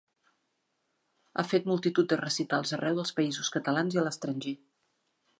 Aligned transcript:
Ha 1.35 1.43
fet 1.49 1.67
multitud 1.71 2.09
de 2.13 2.17
recitals 2.21 2.73
arreu 2.77 2.97
dels 2.99 3.13
Països 3.19 3.51
Catalans 3.57 3.99
i 3.99 4.01
a 4.03 4.07
l'estranger. 4.07 4.55